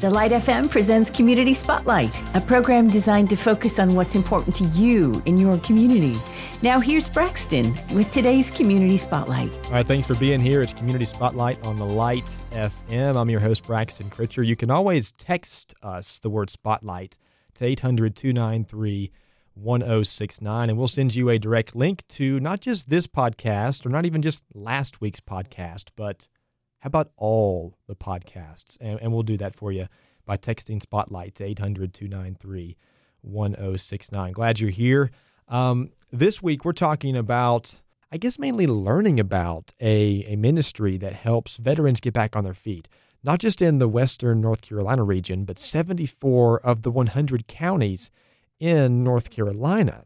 The 0.00 0.08
Light 0.08 0.30
FM 0.30 0.70
presents 0.70 1.10
Community 1.10 1.52
Spotlight, 1.52 2.22
a 2.36 2.40
program 2.40 2.88
designed 2.88 3.28
to 3.30 3.36
focus 3.36 3.80
on 3.80 3.96
what's 3.96 4.14
important 4.14 4.54
to 4.54 4.64
you 4.66 5.20
in 5.26 5.38
your 5.38 5.58
community. 5.58 6.20
Now, 6.62 6.78
here's 6.78 7.08
Braxton 7.08 7.74
with 7.92 8.08
today's 8.12 8.48
Community 8.48 8.96
Spotlight. 8.96 9.50
All 9.64 9.72
right, 9.72 9.84
thanks 9.84 10.06
for 10.06 10.14
being 10.14 10.38
here. 10.38 10.62
It's 10.62 10.72
Community 10.72 11.04
Spotlight 11.04 11.60
on 11.64 11.78
the 11.80 11.84
Light 11.84 12.26
FM. 12.52 13.16
I'm 13.16 13.28
your 13.28 13.40
host, 13.40 13.66
Braxton 13.66 14.08
Critcher. 14.08 14.44
You 14.46 14.54
can 14.54 14.70
always 14.70 15.10
text 15.10 15.74
us 15.82 16.20
the 16.20 16.30
word 16.30 16.48
Spotlight 16.48 17.18
to 17.54 17.64
800 17.64 18.14
293 18.14 19.10
1069, 19.54 20.70
and 20.70 20.78
we'll 20.78 20.86
send 20.86 21.16
you 21.16 21.28
a 21.28 21.40
direct 21.40 21.74
link 21.74 22.06
to 22.06 22.38
not 22.38 22.60
just 22.60 22.88
this 22.88 23.08
podcast 23.08 23.84
or 23.84 23.88
not 23.88 24.06
even 24.06 24.22
just 24.22 24.44
last 24.54 25.00
week's 25.00 25.18
podcast, 25.18 25.86
but 25.96 26.28
how 26.80 26.88
about 26.88 27.10
all 27.16 27.74
the 27.86 27.96
podcasts? 27.96 28.78
And, 28.80 28.98
and 29.00 29.12
we'll 29.12 29.22
do 29.22 29.36
that 29.38 29.54
for 29.54 29.72
you 29.72 29.88
by 30.24 30.36
texting 30.36 30.80
Spotlight 30.80 31.34
to 31.36 31.44
800 31.44 31.92
293 31.92 32.76
1069. 33.22 34.32
Glad 34.32 34.60
you're 34.60 34.70
here. 34.70 35.10
Um, 35.48 35.90
this 36.12 36.42
week, 36.42 36.64
we're 36.64 36.72
talking 36.72 37.16
about, 37.16 37.80
I 38.12 38.16
guess, 38.16 38.38
mainly 38.38 38.66
learning 38.66 39.18
about 39.18 39.72
a, 39.80 40.24
a 40.28 40.36
ministry 40.36 40.96
that 40.98 41.14
helps 41.14 41.56
veterans 41.56 42.00
get 42.00 42.14
back 42.14 42.36
on 42.36 42.44
their 42.44 42.54
feet, 42.54 42.88
not 43.24 43.40
just 43.40 43.60
in 43.60 43.78
the 43.78 43.88
Western 43.88 44.40
North 44.40 44.62
Carolina 44.62 45.02
region, 45.02 45.44
but 45.44 45.58
74 45.58 46.60
of 46.60 46.82
the 46.82 46.90
100 46.90 47.48
counties 47.48 48.10
in 48.60 49.02
North 49.02 49.30
Carolina. 49.30 50.04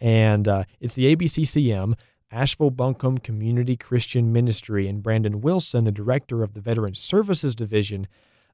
And 0.00 0.46
uh, 0.46 0.64
it's 0.80 0.94
the 0.94 1.14
ABCCM. 1.16 1.94
Asheville 2.30 2.70
Buncombe 2.70 3.18
Community 3.18 3.76
Christian 3.76 4.32
Ministry. 4.32 4.86
And 4.86 5.02
Brandon 5.02 5.40
Wilson, 5.40 5.84
the 5.84 5.92
director 5.92 6.42
of 6.42 6.54
the 6.54 6.60
Veteran 6.60 6.94
Services 6.94 7.54
Division, 7.54 8.06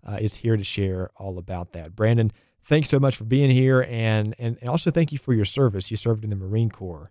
uh, 0.07 0.19
is 0.21 0.37
here 0.37 0.57
to 0.57 0.65
share 0.65 1.11
all 1.17 1.39
about 1.39 1.73
that. 1.73 1.97
Brandon, 1.97 2.31
thanks 2.63 2.89
so 2.89 3.01
much 3.01 3.17
for 3.17 3.25
being 3.25 3.51
here, 3.51 3.87
and, 3.89 4.35
and, 4.39 4.59
and 4.61 4.69
also 4.69 4.91
thank 4.91 5.13
you 5.13 5.19
for 5.19 5.33
your 5.33 5.45
service. 5.45 5.91
You 5.91 5.97
served 5.97 6.25
in 6.25 6.31
the 6.31 6.37
Marine 6.37 6.71
Corps. 6.71 7.11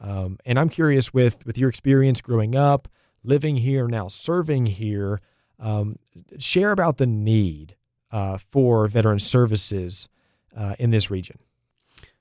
Um, 0.00 0.38
and 0.44 0.58
I'm 0.58 0.68
curious 0.68 1.14
with, 1.14 1.46
with 1.46 1.56
your 1.56 1.68
experience 1.68 2.20
growing 2.20 2.54
up, 2.54 2.88
living 3.22 3.56
here, 3.56 3.88
now 3.88 4.08
serving 4.08 4.66
here, 4.66 5.20
um, 5.58 5.98
share 6.38 6.72
about 6.72 6.98
the 6.98 7.06
need 7.06 7.76
uh, 8.10 8.38
for 8.38 8.86
veteran 8.86 9.18
services 9.18 10.08
uh, 10.56 10.74
in 10.78 10.90
this 10.90 11.10
region. 11.10 11.38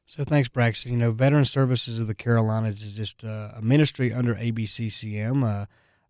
So 0.05 0.23
thanks, 0.23 0.49
Braxton. 0.49 0.91
You 0.91 0.97
know, 0.97 1.11
Veteran 1.11 1.45
Services 1.45 1.97
of 1.97 2.07
the 2.07 2.13
Carolinas 2.13 2.83
is 2.83 2.91
just 2.91 3.23
uh, 3.23 3.51
a 3.55 3.61
ministry 3.61 4.13
under 4.13 4.35
ABCCM. 4.35 5.43
Uh, 5.43 5.65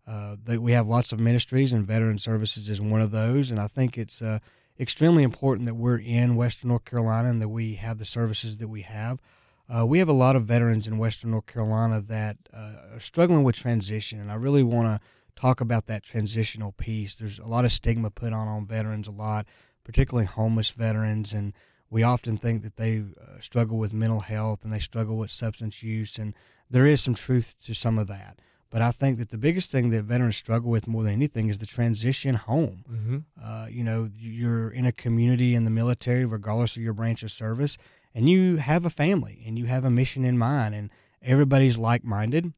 uh, 0.06 0.60
we 0.60 0.72
have 0.72 0.86
lots 0.86 1.12
of 1.12 1.20
ministries, 1.20 1.72
and 1.72 1.86
Veteran 1.86 2.18
Services 2.18 2.68
is 2.68 2.80
one 2.80 3.00
of 3.00 3.12
those. 3.12 3.50
And 3.50 3.60
I 3.60 3.68
think 3.68 3.96
it's 3.96 4.20
uh, 4.20 4.40
extremely 4.78 5.22
important 5.22 5.66
that 5.66 5.74
we're 5.74 5.98
in 5.98 6.36
Western 6.36 6.68
North 6.68 6.84
Carolina 6.84 7.30
and 7.30 7.40
that 7.40 7.48
we 7.48 7.76
have 7.76 7.98
the 7.98 8.04
services 8.04 8.58
that 8.58 8.68
we 8.68 8.82
have. 8.82 9.20
Uh, 9.68 9.86
we 9.86 9.98
have 9.98 10.08
a 10.08 10.12
lot 10.12 10.36
of 10.36 10.44
veterans 10.44 10.86
in 10.86 10.98
Western 10.98 11.30
North 11.30 11.46
Carolina 11.46 12.00
that 12.02 12.36
uh, 12.52 12.94
are 12.94 13.00
struggling 13.00 13.44
with 13.44 13.54
transition, 13.54 14.20
and 14.20 14.30
I 14.30 14.34
really 14.34 14.62
want 14.62 14.86
to 14.86 15.06
talk 15.36 15.60
about 15.60 15.86
that 15.86 16.02
transitional 16.02 16.72
piece. 16.72 17.14
There's 17.14 17.38
a 17.38 17.46
lot 17.46 17.64
of 17.64 17.72
stigma 17.72 18.10
put 18.10 18.34
on 18.34 18.46
on 18.46 18.66
veterans, 18.66 19.08
a 19.08 19.12
lot, 19.12 19.46
particularly 19.82 20.26
homeless 20.26 20.68
veterans, 20.68 21.32
and 21.32 21.54
we 21.94 22.02
often 22.02 22.36
think 22.36 22.64
that 22.64 22.74
they 22.74 22.98
uh, 22.98 23.40
struggle 23.40 23.78
with 23.78 23.92
mental 23.92 24.18
health 24.18 24.64
and 24.64 24.72
they 24.72 24.80
struggle 24.80 25.16
with 25.16 25.30
substance 25.30 25.80
use, 25.80 26.18
and 26.18 26.34
there 26.68 26.86
is 26.86 27.00
some 27.00 27.14
truth 27.14 27.54
to 27.62 27.72
some 27.72 28.00
of 28.00 28.08
that. 28.08 28.40
But 28.68 28.82
I 28.82 28.90
think 28.90 29.18
that 29.18 29.28
the 29.28 29.38
biggest 29.38 29.70
thing 29.70 29.90
that 29.90 30.02
veterans 30.02 30.36
struggle 30.36 30.72
with 30.72 30.88
more 30.88 31.04
than 31.04 31.12
anything 31.12 31.48
is 31.48 31.60
the 31.60 31.66
transition 31.66 32.34
home. 32.34 32.84
Mm-hmm. 32.90 33.18
Uh, 33.40 33.66
you 33.70 33.84
know, 33.84 34.10
you're 34.18 34.70
in 34.70 34.86
a 34.86 34.90
community 34.90 35.54
in 35.54 35.62
the 35.62 35.70
military, 35.70 36.24
regardless 36.24 36.76
of 36.76 36.82
your 36.82 36.94
branch 36.94 37.22
of 37.22 37.30
service, 37.30 37.78
and 38.12 38.28
you 38.28 38.56
have 38.56 38.84
a 38.84 38.90
family 38.90 39.44
and 39.46 39.56
you 39.56 39.66
have 39.66 39.84
a 39.84 39.90
mission 39.90 40.24
in 40.24 40.36
mind, 40.36 40.74
and 40.74 40.90
everybody's 41.22 41.78
like 41.78 42.02
minded. 42.02 42.52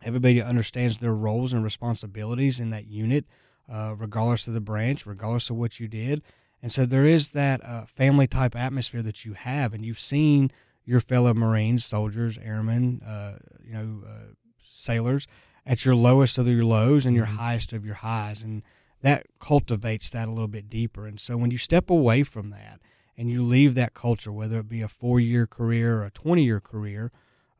Everybody 0.00 0.40
understands 0.40 0.98
their 0.98 1.12
roles 1.12 1.52
and 1.52 1.64
responsibilities 1.64 2.60
in 2.60 2.70
that 2.70 2.86
unit, 2.86 3.24
uh, 3.68 3.96
regardless 3.98 4.46
of 4.46 4.54
the 4.54 4.60
branch, 4.60 5.06
regardless 5.06 5.50
of 5.50 5.56
what 5.56 5.80
you 5.80 5.88
did. 5.88 6.22
And 6.62 6.70
so 6.70 6.84
there 6.84 7.06
is 7.06 7.30
that 7.30 7.64
uh, 7.64 7.86
family 7.86 8.26
type 8.26 8.54
atmosphere 8.54 9.02
that 9.02 9.24
you 9.24 9.32
have, 9.32 9.72
and 9.72 9.84
you've 9.84 10.00
seen 10.00 10.50
your 10.84 11.00
fellow 11.00 11.32
Marines, 11.32 11.84
soldiers, 11.84 12.38
airmen, 12.42 13.00
uh, 13.02 13.38
you 13.64 13.72
know, 13.72 14.02
uh, 14.06 14.34
sailors 14.62 15.26
at 15.66 15.84
your 15.84 15.94
lowest 15.94 16.38
of 16.38 16.48
your 16.48 16.64
lows 16.64 17.06
and 17.06 17.14
your 17.14 17.26
mm-hmm. 17.26 17.36
highest 17.36 17.72
of 17.72 17.84
your 17.84 17.96
highs, 17.96 18.42
and 18.42 18.62
that 19.02 19.26
cultivates 19.38 20.10
that 20.10 20.28
a 20.28 20.30
little 20.30 20.48
bit 20.48 20.68
deeper. 20.68 21.06
And 21.06 21.20
so 21.20 21.36
when 21.36 21.50
you 21.50 21.58
step 21.58 21.90
away 21.90 22.22
from 22.22 22.50
that 22.50 22.80
and 23.16 23.30
you 23.30 23.42
leave 23.42 23.74
that 23.74 23.94
culture, 23.94 24.32
whether 24.32 24.58
it 24.58 24.68
be 24.68 24.82
a 24.82 24.88
four 24.88 25.20
year 25.20 25.46
career 25.46 25.98
or 25.98 26.04
a 26.04 26.10
20 26.10 26.42
year 26.42 26.60
career, 26.60 27.10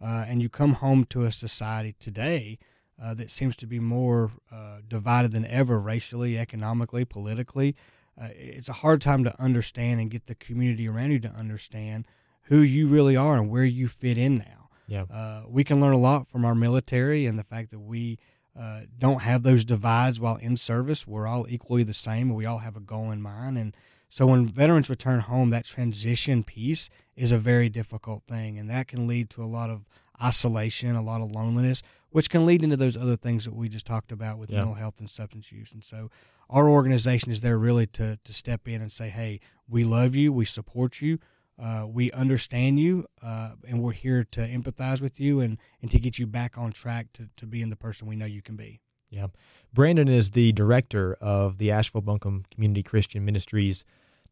uh, 0.03 0.25
and 0.27 0.43
you 0.43 0.49
come 0.49 0.75
home 0.75 1.05
to 1.05 1.25
a 1.25 1.33
society 1.33 1.95
today 1.99 2.59
uh, 3.03 3.15
that 3.15 3.31
seems 3.31 3.57
to 3.57 3.67
be 3.67 3.79
more 3.79 4.33
uh, 4.51 4.79
divided 4.87 5.33
than 5.33 5.47
ever 5.47 5.79
racially, 5.79 6.39
economically, 6.39 7.05
politically 7.05 7.75
uh, 8.21 8.29
it's 8.35 8.69
a 8.69 8.75
hard 8.75 9.01
time 9.01 9.25
to 9.25 9.43
understand 9.43 10.01
and 10.01 10.11
get 10.11 10.27
the 10.27 10.35
community 10.35 10.89
around 10.89 11.11
you 11.11 11.21
to 11.21 11.29
understand 11.31 12.07
who 12.43 12.59
you 12.59 12.87
really 12.87 13.17
are 13.17 13.37
and 13.37 13.51
where 13.51 13.65
you 13.65 13.89
fit 13.89 14.19
in 14.19 14.39
now. 14.39 14.69
Yeah. 14.87 15.05
Uh, 15.11 15.45
we 15.49 15.65
can 15.65 15.81
learn 15.81 15.95
a 15.95 15.99
lot 15.99 16.29
from 16.29 16.45
our 16.45 16.55
military 16.55 17.27
and 17.27 17.39
the 17.39 17.45
fact 17.45 17.71
that 17.71 17.79
we 17.79 18.19
uh, 18.59 18.81
don't 18.99 19.23
have 19.23 19.43
those 19.43 19.65
divides 19.65 20.19
while 20.19 20.37
in 20.37 20.57
service. 20.57 21.07
We're 21.07 21.29
all 21.29 21.47
equally 21.49 21.85
the 21.85 21.95
same. 21.95 22.35
We 22.35 22.47
all 22.47 22.59
have 22.59 22.77
a 22.77 22.81
goal 22.81 23.11
in 23.13 23.23
mind. 23.23 23.57
And 23.57 23.75
so 24.11 24.27
when 24.27 24.49
veterans 24.49 24.91
return 24.91 25.21
home, 25.21 25.51
that 25.51 25.65
transition 25.65 26.43
piece 26.43 26.91
is 27.21 27.33
a 27.33 27.39
very 27.39 27.69
difficult 27.69 28.23
thing. 28.27 28.59
And 28.59 28.71
that 28.71 28.89
can 28.89 29.07
lead 29.07 29.29
to 29.31 29.45
a 29.45 29.47
lot 29.47 29.69
of 29.69 29.85
isolation, 30.23 30.97
a 30.97 31.03
lot 31.03 31.21
of 31.21 31.31
loneliness, 31.31 31.83
which 32.09 32.31
can 32.31 32.47
lead 32.47 32.63
into 32.63 32.79
those 32.79 32.97
other 32.97 33.15
things 33.15 33.45
that 33.45 33.55
we 33.55 33.69
just 33.69 33.87
talked 33.87 34.11
about 34.11 34.39
with 34.39 34.49
yeah. 34.49 34.57
mental 34.57 34.75
health 34.75 35.01
and 35.01 35.11
substance 35.11 35.53
use. 35.53 35.71
And 35.73 35.85
so 35.85 36.11
our 36.49 36.67
organization 36.67 37.31
is 37.31 37.43
there 37.43 37.59
really 37.59 37.87
to, 37.89 38.19
to 38.25 38.33
step 38.33 38.67
in 38.67 38.81
and 38.81 38.91
say, 38.91 39.11
hey, 39.11 39.41
we 39.69 39.85
love 39.85 40.15
you, 40.17 40.33
we 40.33 40.47
support 40.47 41.03
you, 41.03 41.19
uh, 41.63 41.87
we 41.87 42.11
understand 42.13 42.81
you, 42.81 43.05
uh, 43.23 43.53
and 43.69 43.83
we're 43.83 43.93
here 43.93 44.25
to 44.33 44.41
empathize 44.41 45.03
with 45.03 45.21
you 45.21 45.41
and, 45.41 45.59
and 45.83 45.91
to 45.91 45.99
get 45.99 46.19
you 46.19 46.27
back 46.27 46.57
on 46.57 46.73
track 46.73 47.09
to, 47.13 47.29
to 47.37 47.45
being 47.45 47.69
the 47.69 47.77
person 47.77 48.09
we 48.09 48.17
know 48.17 48.25
you 48.25 48.41
can 48.41 48.57
be. 48.57 48.81
Yeah. 49.11 49.27
Brandon 49.75 50.09
is 50.09 50.31
the 50.31 50.53
director 50.53 51.19
of 51.21 51.59
the 51.59 51.71
Asheville 51.71 52.01
Buncombe 52.01 52.47
Community 52.51 52.83
Christian 52.83 53.27
Ministries 53.27 53.85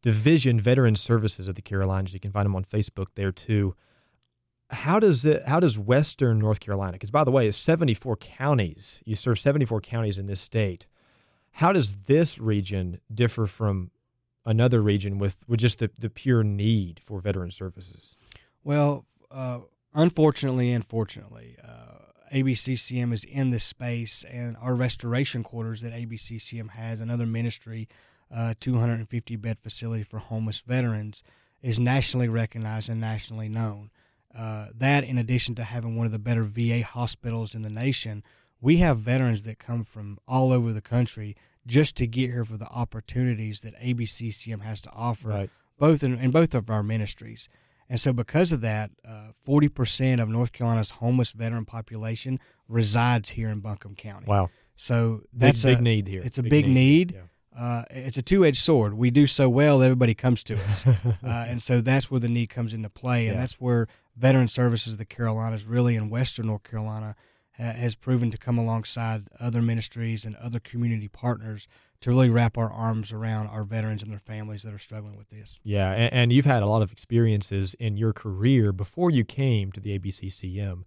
Division 0.02 0.60
Veteran 0.60 0.96
Services 0.96 1.48
of 1.48 1.54
the 1.54 1.62
Carolinas. 1.62 2.14
You 2.14 2.20
can 2.20 2.30
find 2.30 2.46
them 2.46 2.56
on 2.56 2.64
Facebook 2.64 3.08
there 3.14 3.32
too. 3.32 3.74
How 4.70 5.00
does 5.00 5.24
it? 5.24 5.46
How 5.46 5.60
does 5.60 5.78
Western 5.78 6.38
North 6.38 6.60
Carolina? 6.60 6.92
Because 6.92 7.10
by 7.10 7.24
the 7.24 7.30
way, 7.30 7.46
it's 7.46 7.56
74 7.56 8.16
counties. 8.16 9.00
You 9.04 9.16
serve 9.16 9.38
74 9.38 9.80
counties 9.80 10.18
in 10.18 10.26
this 10.26 10.40
state. 10.40 10.86
How 11.52 11.72
does 11.72 11.96
this 12.06 12.38
region 12.38 13.00
differ 13.12 13.46
from 13.46 13.90
another 14.44 14.80
region 14.80 15.18
with, 15.18 15.38
with 15.48 15.60
just 15.60 15.78
the, 15.78 15.90
the 15.98 16.08
pure 16.08 16.44
need 16.44 17.00
for 17.00 17.20
veteran 17.20 17.50
services? 17.50 18.16
Well, 18.62 19.06
uh, 19.30 19.60
unfortunately 19.94 20.72
and 20.72 20.86
fortunately, 20.86 21.56
uh, 21.62 21.98
ABCCM 22.32 23.12
is 23.12 23.24
in 23.24 23.50
this 23.50 23.64
space, 23.64 24.24
and 24.24 24.56
our 24.60 24.74
restoration 24.74 25.42
quarters 25.42 25.80
that 25.80 25.92
ABCCM 25.92 26.70
has, 26.70 27.00
another 27.00 27.26
ministry, 27.26 27.88
uh, 28.34 28.54
250 28.60 29.36
bed 29.36 29.58
facility 29.62 30.02
for 30.02 30.18
homeless 30.18 30.60
veterans, 30.60 31.22
is 31.62 31.78
nationally 31.78 32.28
recognized 32.28 32.88
and 32.88 33.00
nationally 33.00 33.48
known. 33.48 33.90
Uh, 34.36 34.68
that, 34.74 35.04
in 35.04 35.18
addition 35.18 35.54
to 35.54 35.64
having 35.64 35.96
one 35.96 36.06
of 36.06 36.12
the 36.12 36.18
better 36.18 36.42
VA 36.42 36.82
hospitals 36.82 37.54
in 37.54 37.62
the 37.62 37.70
nation, 37.70 38.22
we 38.60 38.76
have 38.78 38.98
veterans 38.98 39.44
that 39.44 39.58
come 39.58 39.84
from 39.84 40.18
all 40.28 40.52
over 40.52 40.72
the 40.72 40.80
country 40.80 41.36
just 41.66 41.96
to 41.96 42.06
get 42.06 42.30
here 42.30 42.44
for 42.44 42.56
the 42.56 42.68
opportunities 42.68 43.60
that 43.60 43.78
ABCCM 43.80 44.62
has 44.62 44.80
to 44.82 44.90
offer, 44.90 45.28
right. 45.28 45.50
both 45.78 46.02
in, 46.02 46.18
in, 46.18 46.30
both 46.30 46.54
of 46.54 46.70
our 46.70 46.82
ministries. 46.82 47.48
And 47.88 48.00
so, 48.00 48.12
because 48.12 48.52
of 48.52 48.60
that, 48.60 48.90
uh, 49.06 49.30
forty 49.42 49.66
uh, 49.66 49.70
percent 49.70 50.20
of 50.20 50.28
North 50.28 50.52
Carolina's 50.52 50.90
homeless 50.90 51.32
veteran 51.32 51.64
population 51.64 52.38
resides 52.68 53.30
here 53.30 53.48
in 53.48 53.60
Buncombe 53.60 53.94
County. 53.94 54.26
Wow! 54.26 54.50
So 54.76 55.22
that's 55.32 55.62
big, 55.62 55.72
a 55.72 55.76
big 55.76 55.82
need 55.82 56.08
here. 56.08 56.22
It's 56.24 56.38
a 56.38 56.42
big, 56.42 56.50
big 56.50 56.66
need. 56.66 56.74
need. 56.74 57.12
Yeah. 57.14 57.20
Uh, 57.58 57.82
it's 57.90 58.16
a 58.16 58.22
two-edged 58.22 58.58
sword. 58.58 58.94
We 58.94 59.10
do 59.10 59.26
so 59.26 59.48
well, 59.48 59.80
that 59.80 59.86
everybody 59.86 60.14
comes 60.14 60.44
to 60.44 60.54
us, 60.54 60.86
uh, 60.86 60.94
and 61.22 61.60
so 61.60 61.80
that's 61.80 62.10
where 62.10 62.20
the 62.20 62.28
need 62.28 62.48
comes 62.48 62.72
into 62.72 62.88
play, 62.88 63.26
and 63.26 63.34
yeah. 63.34 63.40
that's 63.40 63.60
where 63.60 63.88
Veteran 64.16 64.48
Services 64.48 64.92
of 64.92 64.98
the 64.98 65.04
Carolinas, 65.04 65.64
really 65.64 65.96
in 65.96 66.08
Western 66.08 66.46
North 66.46 66.62
Carolina, 66.62 67.16
has 67.52 67.96
proven 67.96 68.30
to 68.30 68.38
come 68.38 68.56
alongside 68.56 69.24
other 69.40 69.60
ministries 69.60 70.24
and 70.24 70.36
other 70.36 70.60
community 70.60 71.08
partners 71.08 71.66
to 72.00 72.10
really 72.10 72.30
wrap 72.30 72.56
our 72.56 72.70
arms 72.70 73.12
around 73.12 73.48
our 73.48 73.64
veterans 73.64 74.02
and 74.02 74.12
their 74.12 74.20
families 74.20 74.62
that 74.62 74.72
are 74.72 74.78
struggling 74.78 75.16
with 75.16 75.28
this. 75.30 75.58
Yeah, 75.64 75.90
and, 75.90 76.12
and 76.12 76.32
you've 76.32 76.44
had 76.44 76.62
a 76.62 76.66
lot 76.66 76.82
of 76.82 76.92
experiences 76.92 77.74
in 77.74 77.96
your 77.96 78.12
career 78.12 78.72
before 78.72 79.10
you 79.10 79.24
came 79.24 79.72
to 79.72 79.80
the 79.80 79.98
ABCCM 79.98 80.84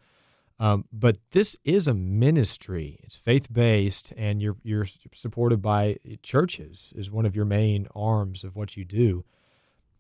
Um, 0.62 0.86
but 0.94 1.18
this 1.32 1.58
is 1.66 1.88
a 1.88 1.94
ministry. 1.96 3.00
It's 3.02 3.16
faith 3.16 3.52
based, 3.52 4.14
and 4.16 4.44
you're 4.44 4.58
you're 4.62 4.86
supported 5.12 5.60
by 5.60 5.98
churches. 6.22 6.94
Is 6.96 7.10
one 7.10 7.26
of 7.26 7.36
your 7.36 7.46
main 7.46 7.88
arms 7.96 8.44
of 8.44 8.56
what 8.56 8.78
you 8.78 8.86
do. 8.86 9.26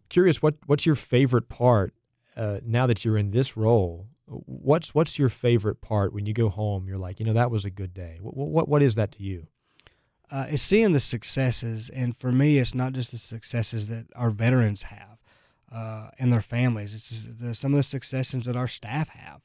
Curious, 0.09 0.39
what 0.39 0.57
what's 0.67 0.85
your 0.85 0.93
favorite 0.93 1.49
part 1.49 1.95
uh, 2.37 2.59
now 2.63 2.85
that 2.85 3.03
you're 3.03 3.17
in 3.17 3.31
this 3.31 3.57
role? 3.57 4.05
What's 4.27 4.93
what's 4.93 5.17
your 5.17 5.29
favorite 5.29 5.81
part 5.81 6.13
when 6.13 6.27
you 6.27 6.33
go 6.33 6.49
home? 6.49 6.87
You're 6.87 6.99
like, 6.99 7.19
you 7.19 7.25
know, 7.25 7.33
that 7.33 7.49
was 7.49 7.65
a 7.65 7.71
good 7.71 7.95
day. 7.95 8.19
What 8.21 8.37
what, 8.37 8.69
what 8.69 8.83
is 8.83 8.93
that 8.95 9.11
to 9.13 9.23
you? 9.23 9.47
Uh, 10.29 10.45
it's 10.47 10.61
seeing 10.61 10.93
the 10.93 10.99
successes, 10.99 11.89
and 11.89 12.15
for 12.19 12.31
me, 12.31 12.59
it's 12.59 12.75
not 12.75 12.93
just 12.93 13.11
the 13.11 13.17
successes 13.17 13.87
that 13.87 14.05
our 14.15 14.29
veterans 14.29 14.83
have 14.83 15.17
uh, 15.71 16.09
and 16.19 16.31
their 16.31 16.41
families. 16.41 16.93
It's 16.93 17.25
the, 17.25 17.55
some 17.55 17.73
of 17.73 17.77
the 17.77 17.83
successes 17.83 18.45
that 18.45 18.55
our 18.55 18.67
staff 18.67 19.09
have. 19.09 19.41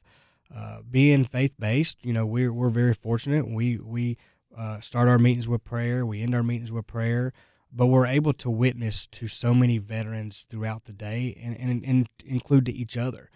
Uh, 0.53 0.79
being 0.89 1.25
faith 1.25 1.53
based, 1.59 1.97
you 2.03 2.13
know, 2.13 2.25
we're 2.25 2.53
we're 2.53 2.69
very 2.69 2.93
fortunate. 2.93 3.47
We 3.47 3.77
we 3.77 4.17
uh, 4.57 4.79
start 4.79 5.07
our 5.07 5.19
meetings 5.19 5.47
with 5.47 5.63
prayer. 5.63 6.05
We 6.05 6.21
end 6.21 6.33
our 6.33 6.43
meetings 6.43 6.71
with 6.71 6.87
prayer, 6.87 7.33
but 7.71 7.87
we're 7.87 8.07
able 8.07 8.33
to 8.33 8.49
witness 8.49 9.07
to 9.07 9.27
so 9.27 9.53
many 9.53 9.77
veterans 9.77 10.47
throughout 10.49 10.85
the 10.85 10.93
day, 10.93 11.37
and 11.43 11.59
and, 11.59 11.85
and 11.85 12.09
include 12.25 12.65
to 12.67 12.73
each 12.73 12.97
other. 12.97 13.29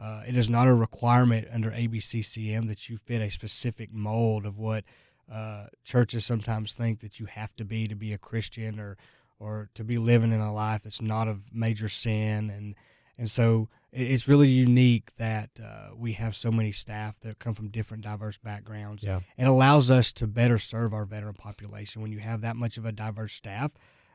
Uh, 0.00 0.22
it 0.28 0.36
is 0.36 0.48
not 0.48 0.68
a 0.68 0.74
requirement 0.74 1.48
under 1.52 1.70
ABCCM 1.70 2.68
that 2.68 2.88
you 2.88 2.98
fit 2.98 3.20
a 3.20 3.30
specific 3.30 3.92
mold 3.92 4.46
of 4.46 4.56
what 4.56 4.84
uh, 5.30 5.66
churches 5.84 6.24
sometimes 6.24 6.74
think 6.74 7.00
that 7.00 7.18
you 7.18 7.26
have 7.26 7.54
to 7.56 7.64
be 7.64 7.88
to 7.88 7.96
be 7.96 8.12
a 8.12 8.18
Christian 8.18 8.78
or 8.78 8.96
or 9.40 9.68
to 9.74 9.84
be 9.84 9.98
living 9.98 10.32
in 10.32 10.40
a 10.40 10.52
life 10.52 10.82
that's 10.82 11.02
not 11.02 11.28
of 11.28 11.42
major 11.52 11.88
sin 11.88 12.50
and 12.50 12.74
and 13.18 13.30
so 13.30 13.68
it's 13.92 14.28
really 14.28 14.48
unique 14.48 15.14
that 15.16 15.50
uh, 15.62 15.94
we 15.96 16.12
have 16.12 16.36
so 16.36 16.50
many 16.50 16.70
staff 16.72 17.18
that 17.20 17.38
come 17.38 17.54
from 17.54 17.68
different 17.68 18.04
diverse 18.04 18.36
backgrounds. 18.36 19.02
Yeah. 19.02 19.20
It 19.36 19.46
allows 19.46 19.90
us 19.90 20.12
to 20.12 20.26
better 20.26 20.58
serve 20.58 20.92
our 20.92 21.06
veteran 21.06 21.34
population 21.34 22.02
when 22.02 22.12
you 22.12 22.18
have 22.18 22.42
that 22.42 22.54
much 22.54 22.76
of 22.76 22.84
a 22.84 22.92
diverse 22.92 23.32
staff, 23.32 23.72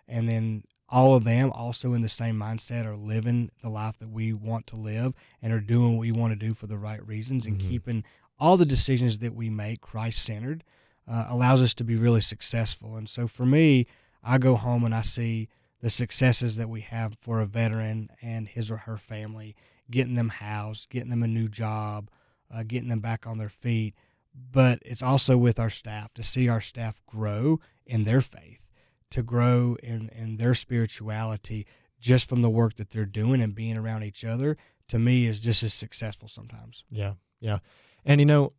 and 0.08 0.30
then 0.30 0.64
all 0.90 1.16
of 1.16 1.24
them 1.24 1.52
also 1.52 1.94
in 1.94 2.02
the 2.02 2.10
same 2.10 2.36
mindset 2.36 2.86
are 2.86 2.96
living 2.96 3.50
the 3.64 3.70
life 3.70 3.98
that 3.98 4.10
we 4.10 4.32
want 4.32 4.68
to 4.68 4.76
live 4.76 5.14
and 5.42 5.52
are 5.52 5.60
doing 5.60 5.94
what 5.94 6.02
we 6.02 6.12
want 6.12 6.32
to 6.32 6.48
do 6.48 6.54
for 6.54 6.68
the 6.68 6.78
right 6.78 7.06
reasons 7.08 7.48
and 7.48 7.58
mm-hmm. 7.58 7.70
keeping 7.70 8.04
all 8.40 8.58
the 8.58 8.66
decisions 8.66 9.20
that 9.20 9.34
we 9.34 9.50
make 9.50 9.82
Christ 9.82 10.24
centered 10.24 10.64
uh, 11.10 11.26
allows 11.30 11.62
us 11.62 11.74
to 11.76 11.84
be 11.84 11.96
really 11.96 12.22
successful. 12.22 12.96
And 12.96 13.10
so 13.10 13.28
for 13.28 13.46
me, 13.46 13.88
I 14.24 14.38
go 14.38 14.56
home 14.56 14.84
and 14.84 14.94
I 14.94 15.02
see 15.02 15.50
the 15.84 15.90
successes 15.90 16.56
that 16.56 16.70
we 16.70 16.80
have 16.80 17.18
for 17.20 17.42
a 17.42 17.46
veteran 17.46 18.10
and 18.22 18.48
his 18.48 18.72
or 18.72 18.78
her 18.78 18.96
family, 18.96 19.54
getting 19.92 20.16
them 20.16 20.30
housed, 20.30 20.90
getting 20.90 21.10
them 21.10 21.24
a 21.24 21.28
new 21.28 21.50
job, 21.50 22.10
uh, 22.50 22.64
getting 22.66 22.88
them 22.88 23.02
back 23.02 23.28
on 23.28 23.38
their 23.38 23.50
feet. 23.50 23.94
But 24.34 24.80
it's 24.86 25.04
also 25.04 25.36
with 25.36 25.60
our 25.60 25.70
staff 25.70 26.14
to 26.14 26.24
see 26.24 26.48
our 26.48 26.62
staff 26.62 27.02
grow 27.06 27.60
in 27.86 28.06
their 28.06 28.22
faith, 28.22 28.62
to 29.10 29.22
grow 29.22 29.76
in, 29.84 30.10
in 30.16 30.38
their 30.38 30.54
spirituality 30.54 31.68
just 32.00 32.30
from 32.30 32.42
the 32.44 32.50
work 32.50 32.78
that 32.78 32.92
they're 32.92 33.06
doing 33.06 33.42
and 33.42 33.54
being 33.54 33.78
around 33.78 34.04
each 34.04 34.24
other, 34.24 34.56
to 34.88 34.98
me 34.98 35.26
is 35.26 35.42
just 35.42 35.64
as 35.64 35.74
successful 35.74 36.30
sometimes. 36.30 36.86
Yeah, 36.90 37.16
yeah. 37.42 37.58
And 38.06 38.22
you 38.22 38.26
know, 38.26 38.52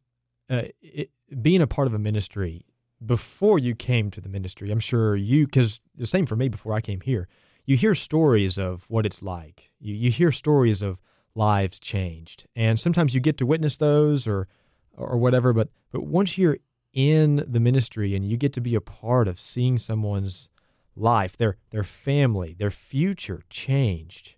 uh, 0.51 0.65
it, 0.83 1.11
being 1.41 1.63
a 1.63 1.67
part 1.67 1.87
of 1.87 1.95
a 1.95 1.99
ministry 1.99 2.67
before 3.05 3.59
you 3.59 3.75
came 3.75 4.11
to 4.11 4.21
the 4.21 4.29
ministry, 4.29 4.71
I'm 4.71 4.81
sure 4.81 5.17
you, 5.17 5.47
because 5.47 5.81
the 5.97 6.07
same 6.07 6.27
for 6.27 6.37
me 6.37 6.49
before 6.49 6.73
I 6.73 6.81
came 6.81 7.01
here, 7.01 7.29
you 7.65 7.77
hear 7.77 7.95
stories 7.95 8.59
of 8.59 8.85
what 8.89 9.07
it's 9.07 9.23
like. 9.23 9.71
You, 9.81 9.95
you 9.95 10.11
hear 10.11 10.33
stories 10.33 10.83
of 10.83 11.01
lives 11.35 11.79
changed. 11.79 12.47
And 12.55 12.79
sometimes 12.79 13.15
you 13.15 13.21
get 13.21 13.39
to 13.39 13.47
witness 13.47 13.77
those 13.77 14.27
or, 14.27 14.49
or 14.97 15.17
whatever. 15.17 15.53
But, 15.53 15.69
but 15.91 16.05
once 16.05 16.39
you're 16.39 16.59
in 16.93 17.45
the 17.49 17.61
ministry 17.61 18.15
and 18.15 18.25
you 18.25 18.37
get 18.37 18.53
to 18.53 18.61
be 18.61 18.75
a 18.75 18.81
part 18.81 19.27
of 19.27 19.41
seeing 19.41 19.79
someone's 19.79 20.49
life, 20.95 21.37
their, 21.37 21.57
their 21.71 21.83
family, 21.83 22.55
their 22.57 22.71
future 22.71 23.43
changed, 23.51 24.37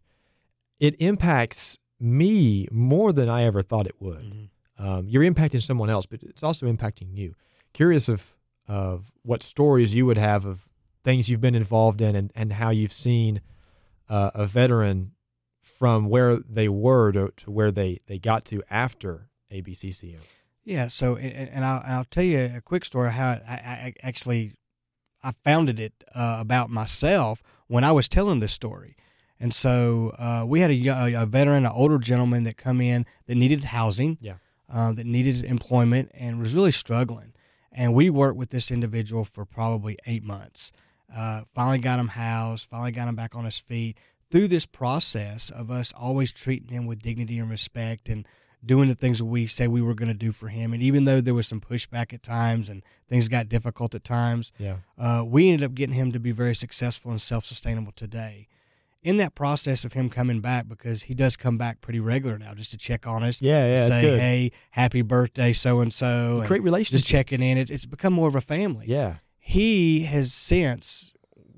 it 0.80 0.94
impacts 1.00 1.78
me 1.98 2.68
more 2.70 3.12
than 3.12 3.28
I 3.28 3.44
ever 3.44 3.62
thought 3.62 3.86
it 3.86 4.00
would. 4.00 4.24
Mm-hmm. 4.24 4.86
Um, 4.86 5.08
you're 5.08 5.22
impacting 5.22 5.62
someone 5.62 5.90
else, 5.90 6.06
but 6.06 6.22
it's 6.22 6.42
also 6.42 6.70
impacting 6.70 7.16
you. 7.16 7.34
Curious 7.72 8.08
if 8.08 8.35
of 8.68 9.12
what 9.22 9.42
stories 9.42 9.94
you 9.94 10.06
would 10.06 10.18
have 10.18 10.44
of 10.44 10.68
things 11.04 11.28
you've 11.28 11.40
been 11.40 11.54
involved 11.54 12.00
in 12.00 12.16
and, 12.16 12.32
and 12.34 12.54
how 12.54 12.70
you've 12.70 12.92
seen 12.92 13.40
uh, 14.08 14.30
a 14.34 14.46
veteran 14.46 15.12
from 15.62 16.08
where 16.08 16.36
they 16.38 16.68
were 16.68 17.12
to, 17.12 17.32
to 17.36 17.50
where 17.50 17.70
they, 17.70 18.00
they 18.06 18.18
got 18.18 18.44
to 18.46 18.62
after 18.70 19.28
ABCCM. 19.52 20.20
Yeah. 20.64 20.88
So, 20.88 21.16
and, 21.16 21.48
and 21.50 21.64
I'll, 21.64 21.82
I'll 21.86 22.04
tell 22.04 22.24
you 22.24 22.50
a 22.56 22.60
quick 22.60 22.84
story 22.84 23.12
how 23.12 23.40
I, 23.46 23.52
I 23.52 23.94
actually 24.02 24.52
I 25.22 25.32
founded 25.44 25.78
it 25.78 25.92
uh, 26.14 26.38
about 26.40 26.70
myself 26.70 27.42
when 27.66 27.84
I 27.84 27.92
was 27.92 28.08
telling 28.08 28.40
this 28.40 28.52
story. 28.52 28.96
And 29.38 29.52
so 29.52 30.14
uh, 30.18 30.44
we 30.46 30.60
had 30.60 30.70
a, 30.70 31.22
a, 31.22 31.26
veteran, 31.26 31.66
an 31.66 31.72
older 31.72 31.98
gentleman 31.98 32.44
that 32.44 32.56
come 32.56 32.80
in 32.80 33.04
that 33.26 33.34
needed 33.34 33.64
housing, 33.64 34.18
yeah, 34.20 34.34
uh, 34.72 34.92
that 34.92 35.04
needed 35.04 35.44
employment, 35.44 36.10
and 36.14 36.40
was 36.40 36.54
really 36.54 36.72
struggling. 36.72 37.32
And 37.76 37.94
we 37.94 38.08
worked 38.08 38.38
with 38.38 38.50
this 38.50 38.70
individual 38.70 39.24
for 39.24 39.44
probably 39.44 39.98
eight 40.06 40.24
months. 40.24 40.72
Uh, 41.14 41.42
finally 41.54 41.78
got 41.78 42.00
him 42.00 42.08
housed, 42.08 42.68
finally 42.68 42.90
got 42.90 43.06
him 43.06 43.14
back 43.14 43.36
on 43.36 43.44
his 43.44 43.58
feet. 43.58 43.98
Through 44.30 44.48
this 44.48 44.66
process 44.66 45.50
of 45.50 45.70
us 45.70 45.92
always 45.92 46.32
treating 46.32 46.68
him 46.68 46.86
with 46.86 47.02
dignity 47.02 47.38
and 47.38 47.50
respect 47.50 48.08
and 48.08 48.26
doing 48.64 48.88
the 48.88 48.94
things 48.94 49.18
that 49.18 49.26
we 49.26 49.46
said 49.46 49.68
we 49.68 49.82
were 49.82 49.94
going 49.94 50.08
to 50.08 50.14
do 50.14 50.32
for 50.32 50.48
him. 50.48 50.72
And 50.72 50.82
even 50.82 51.04
though 51.04 51.20
there 51.20 51.34
was 51.34 51.46
some 51.46 51.60
pushback 51.60 52.12
at 52.12 52.22
times 52.22 52.68
and 52.68 52.82
things 53.08 53.28
got 53.28 53.48
difficult 53.48 53.94
at 53.94 54.02
times, 54.02 54.52
yeah. 54.58 54.78
Uh, 54.98 55.22
we 55.24 55.50
ended 55.50 55.64
up 55.64 55.74
getting 55.74 55.94
him 55.94 56.10
to 56.12 56.18
be 56.18 56.32
very 56.32 56.54
successful 56.54 57.10
and 57.10 57.20
self 57.20 57.44
sustainable 57.44 57.92
today 57.92 58.48
in 59.06 59.18
that 59.18 59.36
process 59.36 59.84
of 59.84 59.92
him 59.92 60.10
coming 60.10 60.40
back 60.40 60.66
because 60.66 61.04
he 61.04 61.14
does 61.14 61.36
come 61.36 61.56
back 61.56 61.80
pretty 61.80 62.00
regular 62.00 62.36
now 62.40 62.52
just 62.54 62.72
to 62.72 62.76
check 62.76 63.06
on 63.06 63.22
us. 63.22 63.40
Yeah, 63.40 63.68
yeah, 63.68 63.86
say 63.86 64.00
hey, 64.18 64.52
happy 64.72 65.00
birthday, 65.00 65.52
so 65.52 65.80
and 65.80 65.94
so. 65.94 66.42
Great 66.48 66.64
relationship. 66.64 66.98
Just 66.98 67.06
checking 67.06 67.40
in. 67.40 67.56
It's 67.56 67.70
it's 67.70 67.86
become 67.86 68.12
more 68.12 68.26
of 68.26 68.34
a 68.34 68.40
family. 68.40 68.86
Yeah. 68.88 69.18
He 69.38 70.00
has 70.00 70.34
since 70.34 71.14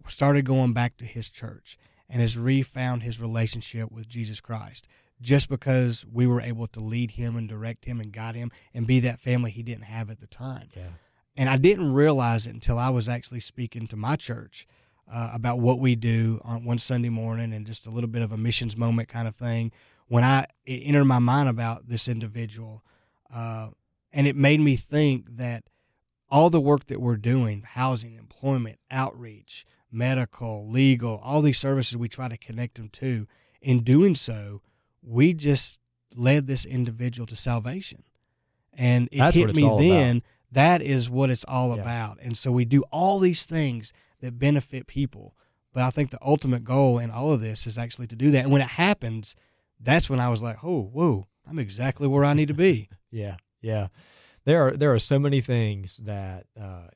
started 0.06 0.44
going 0.44 0.74
back 0.74 0.98
to 0.98 1.06
his 1.06 1.30
church 1.30 1.78
and 2.06 2.20
has 2.20 2.36
refound 2.36 3.02
his 3.02 3.18
relationship 3.18 3.90
with 3.90 4.06
Jesus 4.06 4.42
Christ 4.42 4.86
just 5.18 5.48
because 5.48 6.04
we 6.04 6.26
were 6.26 6.42
able 6.42 6.66
to 6.66 6.80
lead 6.80 7.12
him 7.12 7.34
and 7.34 7.48
direct 7.48 7.86
him 7.86 7.98
and 7.98 8.12
guide 8.12 8.34
him 8.34 8.50
and 8.74 8.86
be 8.86 9.00
that 9.00 9.20
family 9.20 9.50
he 9.50 9.62
didn't 9.62 9.84
have 9.84 10.10
at 10.10 10.20
the 10.20 10.26
time. 10.26 10.68
Yeah. 10.76 10.90
And 11.34 11.48
I 11.48 11.56
didn't 11.56 11.94
realize 11.94 12.46
it 12.46 12.52
until 12.52 12.78
I 12.78 12.90
was 12.90 13.08
actually 13.08 13.40
speaking 13.40 13.86
to 13.86 13.96
my 13.96 14.16
church 14.16 14.66
uh, 15.10 15.30
about 15.32 15.58
what 15.58 15.78
we 15.78 15.96
do 15.96 16.40
on 16.44 16.64
one 16.64 16.78
Sunday 16.78 17.08
morning 17.08 17.52
and 17.52 17.66
just 17.66 17.86
a 17.86 17.90
little 17.90 18.08
bit 18.08 18.22
of 18.22 18.32
a 18.32 18.36
missions 18.36 18.76
moment 18.76 19.08
kind 19.08 19.28
of 19.28 19.36
thing. 19.36 19.72
When 20.08 20.24
I 20.24 20.46
it 20.64 20.80
entered 20.84 21.04
my 21.04 21.18
mind 21.18 21.48
about 21.48 21.88
this 21.88 22.08
individual, 22.08 22.82
uh, 23.32 23.68
and 24.12 24.26
it 24.26 24.36
made 24.36 24.60
me 24.60 24.76
think 24.76 25.36
that 25.36 25.64
all 26.30 26.50
the 26.50 26.60
work 26.60 26.86
that 26.86 27.00
we're 27.00 27.16
doing 27.16 27.62
housing, 27.62 28.14
employment, 28.14 28.78
outreach, 28.90 29.66
medical, 29.90 30.68
legal, 30.68 31.20
all 31.22 31.42
these 31.42 31.58
services 31.58 31.96
we 31.96 32.08
try 32.08 32.28
to 32.28 32.36
connect 32.36 32.76
them 32.76 32.88
to 32.88 33.26
in 33.60 33.80
doing 33.80 34.14
so, 34.14 34.60
we 35.02 35.32
just 35.32 35.78
led 36.14 36.46
this 36.46 36.64
individual 36.64 37.26
to 37.26 37.36
salvation. 37.36 38.02
And 38.72 39.08
it 39.10 39.18
That's 39.18 39.36
hit 39.36 39.54
me 39.54 39.62
then 39.78 40.18
about. 40.18 40.22
that 40.52 40.82
is 40.82 41.10
what 41.10 41.30
it's 41.30 41.44
all 41.44 41.74
yeah. 41.74 41.82
about. 41.82 42.18
And 42.20 42.36
so 42.36 42.52
we 42.52 42.64
do 42.64 42.82
all 42.92 43.18
these 43.18 43.46
things 43.46 43.92
that 44.20 44.38
benefit 44.38 44.86
people. 44.86 45.34
But 45.72 45.84
I 45.84 45.90
think 45.90 46.10
the 46.10 46.18
ultimate 46.22 46.64
goal 46.64 46.98
in 46.98 47.10
all 47.10 47.32
of 47.32 47.40
this 47.40 47.66
is 47.66 47.78
actually 47.78 48.06
to 48.08 48.16
do 48.16 48.30
that. 48.30 48.44
And 48.44 48.52
when 48.52 48.62
it 48.62 48.68
happens, 48.68 49.36
that's 49.80 50.10
when 50.10 50.20
I 50.20 50.28
was 50.28 50.42
like, 50.42 50.64
oh, 50.64 50.82
whoa, 50.82 51.26
I'm 51.48 51.58
exactly 51.58 52.08
where 52.08 52.24
I 52.24 52.34
need 52.34 52.48
to 52.48 52.54
be. 52.54 52.88
yeah, 53.10 53.36
yeah. 53.60 53.88
There 54.44 54.66
are 54.66 54.70
there 54.72 54.94
are 54.94 54.98
so 54.98 55.18
many 55.18 55.40
things 55.40 55.98
that 55.98 56.46
uh, 56.58 56.88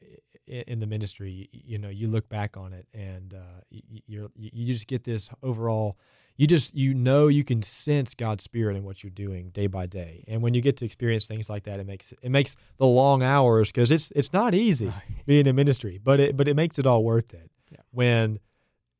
in 0.47 0.81
the 0.81 0.87
ministry, 0.87 1.49
you 1.53 1.79
know, 1.79 1.91
you 1.91 2.09
look 2.09 2.29
back 2.29 2.57
on 2.57 2.73
it 2.73 2.87
and 2.95 3.35
uh, 3.35 3.61
you 3.71 4.31
you 4.35 4.73
just 4.73 4.87
get 4.87 5.05
this 5.05 5.29
overall 5.43 5.99
you 6.37 6.47
just 6.47 6.75
you 6.75 6.95
know 6.95 7.29
you 7.29 7.45
can 7.45 7.63
sense 7.63 8.15
God's 8.15 8.45
spirit 8.45 8.77
in 8.77 8.85
what 8.85 9.03
you're 9.03 9.11
doing 9.11 9.51
day 9.51 9.67
by 9.67 9.87
day. 9.87 10.25
And 10.29 10.43
when 10.43 10.55
you 10.55 10.61
get 10.61 10.77
to 10.79 10.85
experience 10.85 11.27
things 11.27 11.51
like 11.51 11.65
that, 11.65 11.79
it 11.79 11.87
makes 11.87 12.13
it 12.23 12.31
makes 12.31 12.57
the 12.79 12.87
long 12.87 13.23
hours 13.23 13.71
because 13.71 13.91
it's 13.91 14.11
it's 14.13 14.33
not 14.33 14.55
easy 14.55 14.89
right. 14.89 15.27
being 15.27 15.47
in 15.47 15.55
ministry, 15.55 16.01
but 16.03 16.21
it 16.21 16.37
but 16.37 16.49
it 16.49 16.55
makes 16.55 16.79
it 16.79 16.87
all 16.87 17.05
worth 17.05 17.35
it. 17.35 17.51
Yeah. 17.71 17.79
When 17.91 18.39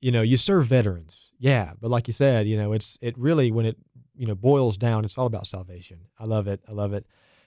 you 0.01 0.11
know 0.11 0.23
you 0.23 0.37
serve 0.37 0.67
veterans, 0.67 1.33
yeah, 1.39 1.73
but 1.81 1.91
like 1.91 2.07
you 2.07 2.13
said, 2.13 2.47
you 2.47 2.57
know 2.57 2.73
it's 2.73 2.99
it 3.01 3.17
really 3.17 3.51
when 3.51 3.67
it 3.67 3.77
you 4.17 4.27
know 4.27 4.35
boils 4.35 4.77
down, 4.77 5.05
it's 5.05 5.17
all 5.17 5.27
about 5.27 5.47
salvation. 5.47 6.01
I 6.19 6.25
love 6.25 6.47
it. 6.47 6.61
I 6.69 6.73
love 6.73 6.93
it. 6.93 7.07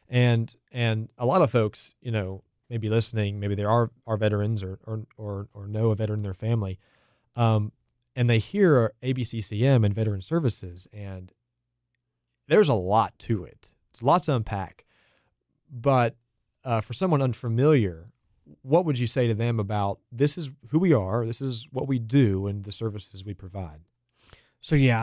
And 0.09 0.53
and 0.71 1.09
a 1.17 1.25
lot 1.25 1.41
of 1.41 1.51
folks, 1.51 1.95
you 2.01 2.11
know, 2.11 2.43
maybe 2.69 2.89
listening, 2.89 3.39
maybe 3.39 3.55
they 3.55 3.63
are 3.63 3.91
are 4.07 4.17
veterans 4.17 4.63
or 4.63 4.79
or 4.85 5.05
or, 5.17 5.47
or 5.53 5.67
know 5.67 5.91
a 5.91 5.95
veteran 5.95 6.19
in 6.19 6.23
their 6.23 6.33
family. 6.33 6.79
Um, 7.35 7.71
and 8.15 8.29
they 8.29 8.39
hear 8.39 8.93
ABCCM 9.03 9.85
and 9.85 9.93
Veteran 9.93 10.21
Services, 10.21 10.87
and 10.93 11.33
there's 12.47 12.69
a 12.69 12.73
lot 12.73 13.17
to 13.19 13.43
it. 13.43 13.71
It's 13.89 14.01
lots 14.03 14.27
to 14.27 14.35
unpack. 14.35 14.85
but 15.69 16.15
uh, 16.63 16.81
for 16.81 16.93
someone 16.93 17.21
unfamiliar, 17.21 18.09
what 18.63 18.85
would 18.85 18.97
you 18.97 19.07
say 19.07 19.27
to 19.27 19.33
them 19.35 19.59
about 19.59 19.99
this 20.11 20.37
is 20.37 20.49
who 20.69 20.79
we 20.79 20.93
are, 20.93 21.25
this 21.25 21.41
is 21.41 21.67
what 21.71 21.87
we 21.87 21.99
do, 21.99 22.47
and 22.47 22.63
the 22.63 22.71
services 22.71 23.23
we 23.23 23.33
provide? 23.33 23.81
So 24.65 24.73
yeah, 24.73 24.99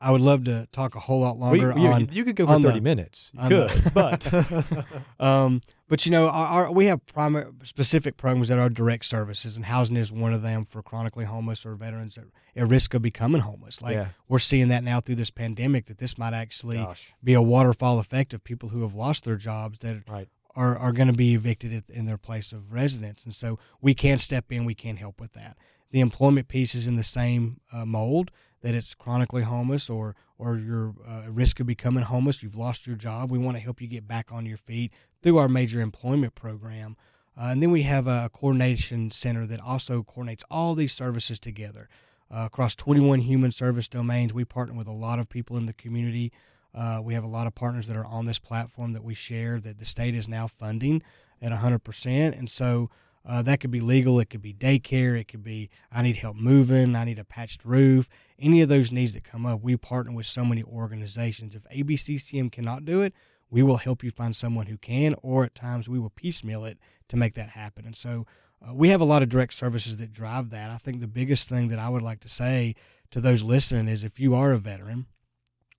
I, 0.00 0.08
I 0.08 0.10
would 0.10 0.22
love 0.22 0.44
to 0.44 0.66
talk 0.72 0.94
a 0.94 0.98
whole 0.98 1.20
lot 1.20 1.38
longer 1.38 1.74
you, 1.76 1.86
on. 1.88 2.08
You 2.10 2.24
could 2.24 2.34
go 2.34 2.46
for 2.46 2.58
thirty 2.58 2.78
the, 2.78 2.80
minutes. 2.80 3.30
You 3.34 3.48
could, 3.50 3.70
the, 3.70 3.90
but 5.18 5.20
um, 5.22 5.60
but 5.86 6.06
you 6.06 6.12
know, 6.12 6.30
our, 6.30 6.64
our, 6.64 6.72
we 6.72 6.86
have 6.86 7.04
primary 7.04 7.52
specific 7.62 8.16
programs 8.16 8.48
that 8.48 8.58
are 8.58 8.70
direct 8.70 9.04
services, 9.04 9.54
and 9.58 9.66
housing 9.66 9.96
is 9.96 10.10
one 10.10 10.32
of 10.32 10.40
them 10.40 10.64
for 10.64 10.82
chronically 10.82 11.26
homeless 11.26 11.66
or 11.66 11.74
veterans 11.74 12.16
at, 12.16 12.24
at 12.56 12.68
risk 12.68 12.94
of 12.94 13.02
becoming 13.02 13.42
homeless. 13.42 13.82
Like 13.82 13.96
yeah. 13.96 14.08
we're 14.28 14.38
seeing 14.38 14.68
that 14.68 14.82
now 14.82 15.00
through 15.00 15.16
this 15.16 15.30
pandemic, 15.30 15.88
that 15.88 15.98
this 15.98 16.16
might 16.16 16.32
actually 16.32 16.78
Gosh. 16.78 17.12
be 17.22 17.34
a 17.34 17.42
waterfall 17.42 17.98
effect 17.98 18.32
of 18.32 18.42
people 18.42 18.70
who 18.70 18.80
have 18.80 18.94
lost 18.94 19.24
their 19.24 19.36
jobs 19.36 19.80
that 19.80 20.08
right. 20.08 20.28
are 20.56 20.74
are 20.78 20.92
going 20.92 21.08
to 21.08 21.12
be 21.12 21.34
evicted 21.34 21.84
in 21.90 22.06
their 22.06 22.16
place 22.16 22.50
of 22.50 22.72
residence, 22.72 23.26
and 23.26 23.34
so 23.34 23.58
we 23.82 23.92
can 23.92 24.16
step 24.16 24.50
in, 24.50 24.64
we 24.64 24.74
can 24.74 24.96
help 24.96 25.20
with 25.20 25.34
that. 25.34 25.58
The 25.90 26.00
employment 26.00 26.48
piece 26.48 26.74
is 26.74 26.86
in 26.86 26.96
the 26.96 27.04
same 27.04 27.60
uh, 27.70 27.84
mold 27.84 28.30
that 28.62 28.74
it's 28.74 28.94
chronically 28.94 29.42
homeless 29.42 29.90
or 29.90 30.16
or 30.38 30.56
you're 30.56 30.94
uh, 31.06 31.22
at 31.24 31.32
risk 31.32 31.60
of 31.60 31.66
becoming 31.66 32.02
homeless, 32.02 32.42
you've 32.42 32.56
lost 32.56 32.86
your 32.86 32.96
job. 32.96 33.30
We 33.30 33.38
want 33.38 33.56
to 33.56 33.62
help 33.62 33.80
you 33.80 33.86
get 33.86 34.08
back 34.08 34.32
on 34.32 34.44
your 34.44 34.56
feet 34.56 34.92
through 35.22 35.38
our 35.38 35.48
major 35.48 35.80
employment 35.80 36.34
program. 36.34 36.96
Uh, 37.36 37.48
and 37.52 37.62
then 37.62 37.70
we 37.70 37.82
have 37.82 38.08
a 38.08 38.28
coordination 38.32 39.10
center 39.10 39.46
that 39.46 39.60
also 39.60 40.02
coordinates 40.02 40.44
all 40.50 40.74
these 40.74 40.92
services 40.92 41.38
together. 41.38 41.88
Uh, 42.30 42.44
across 42.46 42.74
21 42.74 43.20
human 43.20 43.52
service 43.52 43.88
domains, 43.88 44.32
we 44.32 44.44
partner 44.44 44.74
with 44.74 44.88
a 44.88 44.92
lot 44.92 45.18
of 45.18 45.28
people 45.28 45.56
in 45.56 45.66
the 45.66 45.72
community. 45.72 46.32
Uh, 46.74 47.00
we 47.02 47.14
have 47.14 47.24
a 47.24 47.28
lot 47.28 47.46
of 47.46 47.54
partners 47.54 47.86
that 47.86 47.96
are 47.96 48.06
on 48.06 48.24
this 48.24 48.38
platform 48.38 48.92
that 48.94 49.04
we 49.04 49.14
share 49.14 49.60
that 49.60 49.78
the 49.78 49.84
state 49.84 50.14
is 50.14 50.28
now 50.28 50.46
funding 50.46 51.02
at 51.40 51.52
100%. 51.52 52.38
And 52.38 52.50
so 52.50 52.90
uh, 53.24 53.42
that 53.42 53.60
could 53.60 53.70
be 53.70 53.80
legal. 53.80 54.18
It 54.20 54.30
could 54.30 54.42
be 54.42 54.52
daycare. 54.52 55.18
It 55.18 55.28
could 55.28 55.44
be 55.44 55.70
I 55.92 56.02
need 56.02 56.16
help 56.16 56.36
moving. 56.36 56.96
I 56.96 57.04
need 57.04 57.18
a 57.18 57.24
patched 57.24 57.64
roof. 57.64 58.08
Any 58.38 58.62
of 58.62 58.68
those 58.68 58.90
needs 58.90 59.14
that 59.14 59.24
come 59.24 59.46
up, 59.46 59.62
we 59.62 59.76
partner 59.76 60.12
with 60.12 60.26
so 60.26 60.44
many 60.44 60.62
organizations. 60.64 61.54
If 61.54 61.62
ABCCM 61.64 62.50
cannot 62.50 62.84
do 62.84 63.00
it, 63.00 63.14
we 63.50 63.62
will 63.62 63.76
help 63.76 64.02
you 64.02 64.10
find 64.10 64.34
someone 64.34 64.66
who 64.66 64.78
can, 64.78 65.14
or 65.22 65.44
at 65.44 65.54
times 65.54 65.88
we 65.88 65.98
will 65.98 66.10
piecemeal 66.10 66.64
it 66.64 66.78
to 67.08 67.16
make 67.16 67.34
that 67.34 67.50
happen. 67.50 67.84
And 67.84 67.94
so 67.94 68.26
uh, 68.66 68.74
we 68.74 68.88
have 68.88 69.00
a 69.00 69.04
lot 69.04 69.22
of 69.22 69.28
direct 69.28 69.54
services 69.54 69.98
that 69.98 70.12
drive 70.12 70.50
that. 70.50 70.70
I 70.70 70.78
think 70.78 71.00
the 71.00 71.06
biggest 71.06 71.48
thing 71.48 71.68
that 71.68 71.78
I 71.78 71.88
would 71.88 72.02
like 72.02 72.20
to 72.20 72.28
say 72.28 72.74
to 73.10 73.20
those 73.20 73.42
listening 73.42 73.88
is 73.88 74.02
if 74.02 74.18
you 74.18 74.34
are 74.34 74.52
a 74.52 74.58
veteran, 74.58 75.06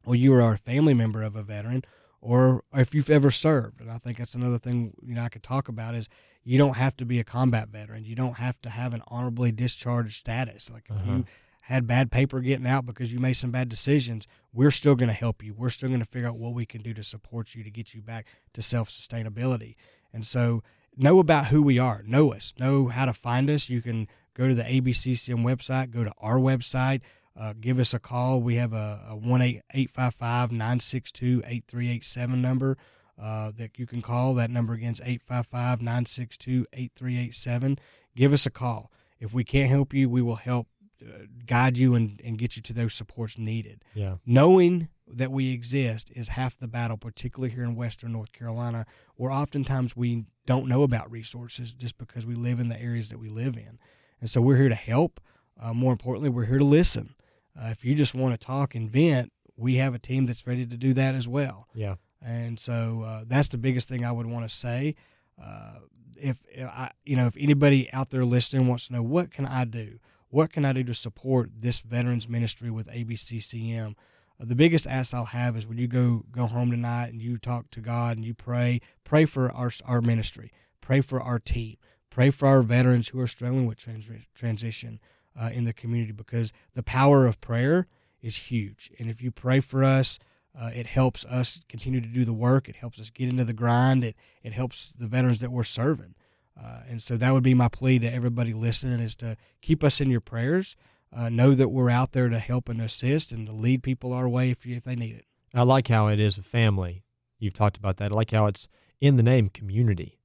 or 0.06 0.16
you 0.16 0.34
are 0.34 0.54
a 0.54 0.58
family 0.58 0.94
member 0.94 1.24
of 1.24 1.36
a 1.36 1.44
veteran, 1.44 1.84
or 2.24 2.64
if 2.74 2.96
you've 2.96 3.10
ever 3.10 3.30
served, 3.30 3.82
and 3.82 3.92
I 3.92 3.98
think 3.98 4.18
that's 4.18 4.34
another 4.34 4.58
thing 4.58 4.94
you 5.02 5.14
know 5.14 5.22
I 5.22 5.30
could 5.30 5.44
talk 5.44 5.68
about 5.68 5.94
is 5.94 6.08
you 6.46 6.58
don't 6.58 6.76
have 6.76 6.96
to 6.98 7.06
be 7.06 7.20
a 7.20 7.24
combat 7.24 7.68
veteran. 7.68 8.06
You 8.06 8.16
don't 8.16 8.36
have 8.36 8.60
to 8.62 8.70
have 8.70 8.94
an 8.94 9.02
honorably 9.08 9.52
discharged 9.52 10.16
status. 10.16 10.72
Like 10.72 10.86
if 10.90 10.96
uh-huh. 10.96 11.12
you 11.12 11.26
had 11.64 11.86
bad 11.86 12.12
paper 12.12 12.40
getting 12.40 12.66
out 12.66 12.86
because 12.86 13.12
you 13.12 13.20
made 13.20 13.34
some 13.34 13.52
bad 13.52 13.68
decisions, 13.68 14.26
we're 14.54 14.72
still 14.72 14.96
going 14.96 15.10
to 15.10 15.14
help 15.14 15.44
you. 15.44 15.54
We're 15.54 15.70
still 15.70 15.90
going 15.90 16.00
to 16.00 16.08
figure 16.08 16.30
out 16.30 16.38
what 16.38 16.54
we 16.54 16.66
can 16.66 16.82
do 16.82 16.94
to 16.94 17.04
support 17.04 17.56
you 17.56 17.64
to 17.64 17.70
get 17.70 17.94
you 17.94 18.02
back 18.02 18.28
to 18.54 18.62
self 18.62 18.90
sustainability. 18.90 19.76
And 20.14 20.26
so, 20.26 20.64
know 20.96 21.20
about 21.20 21.48
who 21.48 21.62
we 21.62 21.78
are. 21.78 22.04
Know 22.06 22.34
us. 22.34 22.54
Know 22.58 22.88
how 22.88 23.04
to 23.06 23.14
find 23.14 23.50
us. 23.50 23.68
You 23.68 23.82
can 23.82 24.08
go 24.34 24.48
to 24.48 24.56
the 24.56 24.64
ABCCM 24.64 25.44
website. 25.44 25.92
Go 25.92 26.06
to 26.06 26.14
our 26.20 26.38
website. 26.38 27.02
Uh, 27.40 27.54
give 27.60 27.80
us 27.80 27.94
a 27.94 28.00
call. 28.00 28.42
We 28.42 28.56
have 28.56 28.74
a, 28.74 29.02
a 29.10 29.16
1 29.16 29.42
855 29.42 30.52
962 30.52 31.42
8387 31.46 32.42
number 32.42 32.78
uh, 33.22 33.52
that 33.58 33.80
you 33.80 33.88
can 33.88 34.02
call. 34.02 34.34
That 34.36 34.50
number 34.50 34.74
again 34.74 34.94
is 34.94 35.02
855 35.02 35.80
962 35.82 36.68
8387. 36.74 37.80
Give 38.16 38.34
us 38.34 38.46
a 38.46 38.52
call. 38.52 38.92
If 39.20 39.34
we 39.34 39.44
can't 39.44 39.70
help 39.70 39.94
you, 39.94 40.10
we 40.10 40.22
will 40.22 40.36
help 40.36 40.68
uh, 41.02 41.26
guide 41.46 41.78
you 41.78 41.96
and, 41.96 42.22
and 42.24 42.38
get 42.38 42.56
you 42.56 42.62
to 42.64 42.74
those 42.74 42.94
supports 42.94 43.38
needed. 43.38 43.84
Yeah. 43.94 44.18
Knowing 44.26 44.90
that 45.08 45.32
we 45.32 45.52
exist 45.52 46.12
is 46.16 46.30
half 46.30 46.58
the 46.58 46.68
battle, 46.68 46.98
particularly 46.98 47.54
here 47.54 47.64
in 47.64 47.76
Western 47.76 48.12
North 48.14 48.32
Carolina, 48.32 48.86
where 49.16 49.32
oftentimes 49.32 49.96
we 49.96 50.26
don't 50.46 50.68
know 50.68 50.84
about 50.84 51.12
resources 51.12 51.74
just 51.74 51.98
because 51.98 52.26
we 52.26 52.36
live 52.36 52.60
in 52.60 52.70
the 52.70 52.80
areas 52.80 53.10
that 53.10 53.20
we 53.20 53.30
live 53.30 53.58
in. 53.58 53.80
And 54.22 54.30
so 54.30 54.42
we're 54.42 54.58
here 54.58 54.70
to 54.70 54.76
help. 54.76 55.20
Uh, 55.60 55.74
more 55.74 55.92
importantly, 55.92 56.30
we're 56.30 56.46
here 56.46 56.58
to 56.58 56.64
listen. 56.64 57.16
Uh, 57.60 57.68
if 57.68 57.86
you 57.86 57.96
just 57.96 58.16
want 58.16 58.40
to 58.40 58.46
talk 58.46 58.76
and 58.76 58.90
vent, 58.90 59.32
we 59.56 59.76
have 59.76 59.94
a 59.94 60.00
team 60.00 60.26
that's 60.26 60.48
ready 60.48 60.66
to 60.66 60.78
do 60.78 60.94
that 60.94 61.16
as 61.16 61.28
well. 61.28 61.68
Yeah. 61.74 61.96
And 62.22 62.60
so 62.60 63.04
uh, 63.06 63.24
that's 63.28 63.50
the 63.50 63.58
biggest 63.58 63.90
thing 63.90 64.06
I 64.06 64.12
would 64.12 64.26
want 64.26 64.50
to 64.50 64.56
say. 64.56 64.96
Uh, 65.42 65.76
if, 66.20 66.40
if, 66.52 66.68
I, 66.68 66.92
you 67.04 67.16
know, 67.16 67.28
if 67.28 67.36
anybody 67.38 67.92
out 67.92 68.10
there 68.10 68.26
listening 68.26 68.68
wants 68.68 68.88
to 68.88 68.94
know 68.94 69.04
what 69.04 69.32
can 69.32 69.46
I 69.46 69.66
do, 69.66 70.00
what 70.30 70.52
can 70.52 70.66
I 70.66 70.74
do 70.74 70.84
to 70.86 70.94
support 70.94 71.52
this 71.56 71.80
veterans 71.80 72.28
ministry 72.28 72.72
with 72.72 72.88
ABCCM? 72.88 73.96
Uh, 74.40 74.46
the 74.46 74.56
biggest 74.56 74.88
ask 74.88 75.14
I'll 75.14 75.26
have 75.26 75.56
is 75.56 75.68
when 75.68 75.78
you 75.78 75.88
go 75.88 76.24
go 76.32 76.48
home 76.48 76.72
tonight 76.72 77.10
and 77.10 77.22
you 77.22 77.38
talk 77.38 77.70
to 77.72 77.82
God 77.82 78.18
and 78.18 78.26
you 78.26 78.34
pray, 78.34 78.82
pray 79.04 79.26
for 79.26 79.52
our 79.52 79.72
our 79.86 80.02
ministry, 80.02 80.52
pray 80.82 81.02
for 81.02 81.22
our 81.22 81.40
team, 81.40 81.78
pray 82.10 82.30
for 82.30 82.48
our 82.48 82.62
veterans 82.62 83.10
who 83.10 83.20
are 83.20 83.28
struggling 83.28 83.68
with 83.68 83.78
trans- 83.78 84.10
transition 84.34 85.00
uh, 85.40 85.50
in 85.54 85.64
the 85.64 85.74
community 85.74 86.12
because 86.12 86.52
the 86.74 86.84
power 86.84 87.26
of 87.26 87.42
prayer 87.42 87.88
is 88.22 88.36
huge. 88.36 88.92
And 89.00 89.10
if 89.10 89.22
you 89.22 89.32
pray 89.32 89.60
for 89.60 89.84
us, 89.84 90.20
uh, 90.60 90.72
it 90.74 90.86
helps 90.86 91.26
us 91.26 91.62
continue 91.68 92.00
to 92.00 92.08
do 92.08 92.26
the 92.26 92.34
work. 92.34 92.70
It 92.70 92.76
helps 92.76 93.00
us 93.00 93.10
get 93.10 93.30
into 93.30 93.44
the 93.44 93.54
grind. 93.54 94.04
It 94.04 94.16
it 94.44 94.54
helps 94.54 94.94
the 94.98 95.08
veterans 95.08 95.40
that 95.40 95.52
we're 95.52 95.64
serving. 95.64 96.16
Uh, 96.62 96.82
and 96.88 97.02
so 97.02 97.18
that 97.18 97.34
would 97.34 97.44
be 97.44 97.56
my 97.56 97.68
plea 97.68 98.00
to 98.00 98.12
everybody 98.12 98.54
listening: 98.54 99.00
is 99.00 99.16
to 99.18 99.36
keep 99.62 99.84
us 99.84 100.00
in 100.00 100.10
your 100.10 100.22
prayers. 100.22 100.76
Uh, 101.16 101.30
know 101.30 101.54
that 101.54 101.70
we're 101.70 101.92
out 101.92 102.12
there 102.12 102.30
to 102.30 102.40
help 102.40 102.70
and 102.70 102.82
assist 102.82 103.32
and 103.32 103.46
to 103.46 103.54
lead 103.54 103.84
people 103.84 104.14
our 104.14 104.28
way 104.28 104.50
if 104.50 104.66
you, 104.66 104.76
if 104.76 104.84
they 104.84 104.96
need 104.96 105.16
it. 105.16 105.26
I 105.54 105.62
like 105.62 105.88
how 105.88 106.08
it 106.08 106.20
is 106.20 106.40
a 106.40 106.44
family. 106.44 107.04
You've 107.38 107.54
talked 107.54 107.78
about 107.78 107.98
that. 107.98 108.12
I 108.12 108.16
like 108.16 108.32
how 108.32 108.48
it's 108.48 108.68
in 109.00 109.18
the 109.18 109.24
name 109.24 109.50
community. 109.50 110.18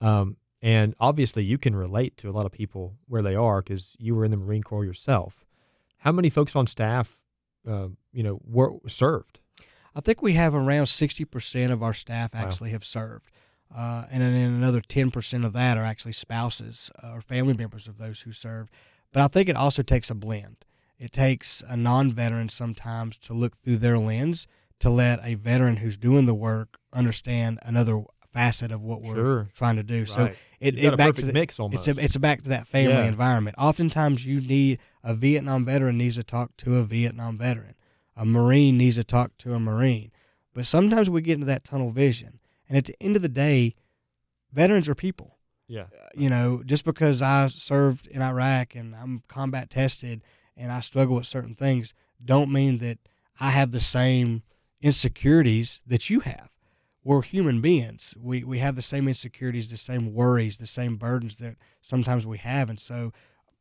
Um, 0.00 0.36
and 0.62 0.94
obviously, 0.98 1.44
you 1.44 1.58
can 1.58 1.76
relate 1.76 2.16
to 2.18 2.30
a 2.30 2.32
lot 2.32 2.46
of 2.46 2.52
people 2.52 2.96
where 3.06 3.22
they 3.22 3.34
are 3.34 3.62
because 3.62 3.94
you 3.98 4.14
were 4.14 4.24
in 4.24 4.30
the 4.30 4.36
Marine 4.36 4.62
Corps 4.62 4.84
yourself. 4.84 5.44
How 5.98 6.12
many 6.12 6.30
folks 6.30 6.56
on 6.56 6.66
staff, 6.66 7.18
uh, 7.68 7.88
you 8.12 8.22
know, 8.22 8.40
were 8.44 8.72
served? 8.88 9.40
I 9.94 10.00
think 10.00 10.22
we 10.22 10.34
have 10.34 10.54
around 10.54 10.86
60% 10.86 11.70
of 11.70 11.82
our 11.82 11.94
staff 11.94 12.34
actually 12.34 12.70
wow. 12.70 12.74
have 12.74 12.84
served. 12.84 13.30
Uh, 13.74 14.04
and 14.10 14.22
then 14.22 14.34
another 14.34 14.80
10% 14.80 15.44
of 15.44 15.52
that 15.54 15.76
are 15.76 15.84
actually 15.84 16.12
spouses 16.12 16.90
uh, 17.02 17.12
or 17.14 17.20
family 17.20 17.54
members 17.54 17.88
of 17.88 17.98
those 17.98 18.20
who 18.20 18.32
served. 18.32 18.70
But 19.12 19.22
I 19.22 19.28
think 19.28 19.48
it 19.48 19.56
also 19.56 19.82
takes 19.82 20.10
a 20.10 20.14
blend. 20.14 20.64
It 20.98 21.12
takes 21.12 21.62
a 21.66 21.76
non 21.76 22.12
veteran 22.12 22.48
sometimes 22.48 23.18
to 23.18 23.34
look 23.34 23.56
through 23.56 23.78
their 23.78 23.98
lens 23.98 24.46
to 24.80 24.90
let 24.90 25.20
a 25.24 25.34
veteran 25.34 25.76
who's 25.76 25.96
doing 25.96 26.26
the 26.26 26.34
work 26.34 26.78
understand 26.92 27.58
another 27.62 28.02
facet 28.36 28.70
of 28.70 28.82
what 28.82 29.02
we're 29.02 29.14
sure. 29.14 29.48
trying 29.54 29.76
to 29.76 29.82
do. 29.82 30.00
Right. 30.00 30.08
So 30.08 30.30
it, 30.60 30.78
it 30.78 30.96
back 30.96 31.14
to 31.14 31.26
the, 31.26 31.32
mix 31.32 31.58
almost. 31.58 31.88
It's, 31.88 31.98
a, 31.98 32.04
it's 32.04 32.16
back 32.16 32.42
to 32.42 32.50
that 32.50 32.66
family 32.66 32.92
yeah. 32.92 33.04
environment. 33.04 33.56
Oftentimes, 33.58 34.26
you 34.26 34.40
need 34.40 34.78
a 35.02 35.14
Vietnam 35.14 35.64
veteran 35.64 35.96
needs 35.96 36.16
to 36.16 36.22
talk 36.22 36.56
to 36.58 36.76
a 36.76 36.84
Vietnam 36.84 37.38
veteran 37.38 37.76
a 38.16 38.24
Marine 38.24 38.78
needs 38.78 38.96
to 38.96 39.04
talk 39.04 39.36
to 39.38 39.54
a 39.54 39.58
Marine. 39.58 40.10
But 40.54 40.66
sometimes 40.66 41.10
we 41.10 41.20
get 41.20 41.34
into 41.34 41.46
that 41.46 41.64
tunnel 41.64 41.90
vision. 41.90 42.40
And 42.68 42.78
at 42.78 42.86
the 42.86 42.96
end 43.00 43.14
of 43.14 43.22
the 43.22 43.28
day, 43.28 43.74
veterans 44.52 44.88
are 44.88 44.94
people. 44.94 45.36
Yeah. 45.68 45.82
Uh, 45.82 46.08
you 46.14 46.30
know, 46.30 46.62
just 46.64 46.84
because 46.84 47.20
I 47.20 47.46
served 47.48 48.06
in 48.06 48.22
Iraq 48.22 48.74
and 48.74 48.94
I'm 48.94 49.22
combat 49.28 49.68
tested 49.68 50.22
and 50.56 50.72
I 50.72 50.80
struggle 50.80 51.16
with 51.16 51.26
certain 51.26 51.54
things, 51.54 51.92
don't 52.24 52.50
mean 52.50 52.78
that 52.78 52.98
I 53.38 53.50
have 53.50 53.70
the 53.70 53.80
same 53.80 54.42
insecurities 54.80 55.82
that 55.86 56.08
you 56.08 56.20
have. 56.20 56.50
We're 57.06 57.22
human 57.22 57.60
beings. 57.60 58.14
We 58.20 58.42
we 58.42 58.58
have 58.58 58.74
the 58.74 58.82
same 58.82 59.06
insecurities, 59.06 59.70
the 59.70 59.76
same 59.76 60.12
worries, 60.12 60.58
the 60.58 60.66
same 60.66 60.96
burdens 60.96 61.36
that 61.36 61.54
sometimes 61.80 62.26
we 62.26 62.38
have. 62.38 62.68
And 62.68 62.80
so 62.80 63.12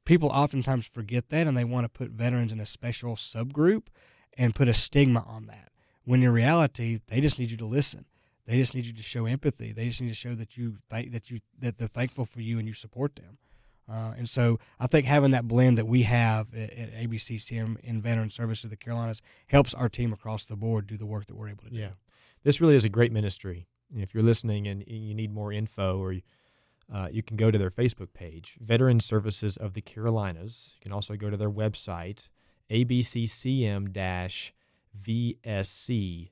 people 0.04 0.30
oftentimes 0.30 0.88
forget 0.88 1.30
that 1.30 1.46
and 1.46 1.56
they 1.56 1.64
want 1.64 1.86
to 1.86 1.90
put 1.90 2.10
veterans 2.10 2.52
in 2.52 2.60
a 2.60 2.66
special 2.66 3.16
subgroup 3.16 3.84
and 4.36 4.56
put 4.56 4.68
a 4.68 4.74
stigma 4.74 5.24
on 5.28 5.46
that. 5.46 5.70
When 6.06 6.24
in 6.24 6.32
reality, 6.32 7.02
they 7.06 7.22
just 7.22 7.38
need 7.38 7.52
you 7.52 7.58
to 7.58 7.68
listen. 7.68 8.06
They 8.48 8.58
just 8.58 8.74
need 8.74 8.88
you 8.88 8.94
to 8.94 9.04
show 9.04 9.28
empathy. 9.28 9.72
They 9.72 9.90
just 9.90 10.02
need 10.02 10.10
to 10.10 10.16
show 10.16 10.34
that 10.34 10.58
you 10.58 10.78
think 10.90 11.12
that 11.12 11.30
you 11.30 11.40
that 11.60 11.78
they're 11.78 11.88
thankful 11.88 12.26
for 12.26 12.42
you 12.42 12.58
and 12.58 12.68
you 12.68 12.74
support 12.74 13.16
them. 13.16 13.38
Uh, 13.88 14.16
and 14.18 14.28
so 14.28 14.58
I 14.80 14.88
think 14.88 15.06
having 15.06 15.30
that 15.32 15.48
blend 15.48 15.78
that 15.78 15.86
we 15.86 16.02
have 16.02 16.48
at, 16.56 16.74
at 16.74 16.94
ABCCM 16.96 17.80
in 17.82 18.02
Veteran 18.02 18.32
Service 18.32 18.64
of 18.64 18.72
the 18.72 18.76
Carolinas 18.76 19.22
helps 19.46 19.76
our 19.76 19.88
team 19.88 20.12
across 20.12 20.48
the 20.48 20.56
board 20.56 20.88
do 20.88 20.98
the 20.98 21.06
work 21.06 21.28
that 21.28 21.36
we're 21.36 21.50
able 21.50 21.66
to 21.66 21.70
do. 21.70 21.78
This 22.46 22.62
really 22.62 22.76
is 22.76 22.86
a 22.86 22.90
great 22.90 23.12
ministry. 23.12 23.68
If 23.94 24.14
you're 24.14 24.24
listening 24.24 24.68
and 24.68 24.84
you 24.88 25.14
need 25.14 25.34
more 25.34 25.52
info, 25.52 26.00
or 26.00 26.16
uh, 26.94 27.08
you 27.12 27.24
can 27.24 27.36
go 27.36 27.52
to 27.52 27.58
their 27.58 27.72
Facebook 27.72 28.14
page, 28.14 28.58
Veteran 28.62 29.00
Services 29.00 29.58
of 29.58 29.74
the 29.74 29.82
Carolinas. 29.82 30.74
You 30.76 30.82
can 30.82 30.94
also 30.94 31.16
go 31.16 31.30
to 31.30 31.38
their 31.38 31.52
website, 31.52 32.30
abccm 32.70 33.92
vsc.org. 35.04 36.32